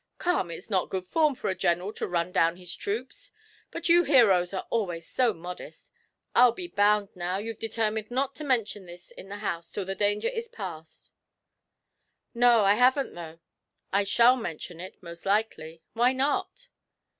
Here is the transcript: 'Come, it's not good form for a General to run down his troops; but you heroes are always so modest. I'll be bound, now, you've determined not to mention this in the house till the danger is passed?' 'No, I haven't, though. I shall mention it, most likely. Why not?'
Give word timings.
'Come, 0.17 0.49
it's 0.49 0.71
not 0.71 0.89
good 0.89 1.05
form 1.05 1.35
for 1.35 1.47
a 1.47 1.53
General 1.53 1.93
to 1.93 2.07
run 2.07 2.31
down 2.31 2.57
his 2.57 2.75
troops; 2.75 3.29
but 3.69 3.87
you 3.87 4.01
heroes 4.03 4.51
are 4.51 4.65
always 4.71 5.07
so 5.07 5.31
modest. 5.31 5.91
I'll 6.33 6.53
be 6.53 6.67
bound, 6.67 7.09
now, 7.15 7.37
you've 7.37 7.59
determined 7.59 8.09
not 8.09 8.33
to 8.37 8.43
mention 8.43 8.87
this 8.87 9.11
in 9.11 9.29
the 9.29 9.35
house 9.35 9.69
till 9.69 9.85
the 9.85 9.93
danger 9.93 10.27
is 10.29 10.47
passed?' 10.47 11.11
'No, 12.33 12.63
I 12.65 12.73
haven't, 12.73 13.13
though. 13.13 13.41
I 13.93 14.03
shall 14.03 14.35
mention 14.35 14.79
it, 14.79 15.03
most 15.03 15.23
likely. 15.27 15.83
Why 15.93 16.13
not?' 16.13 16.69